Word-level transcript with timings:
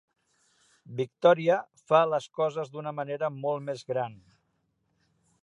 Victoria 1.01 1.57
fa 1.91 1.99
les 2.13 2.27
coses 2.39 2.73
d'una 2.73 2.95
manera 3.01 3.31
molt 3.43 3.67
més 3.69 3.87
gran. 3.93 4.19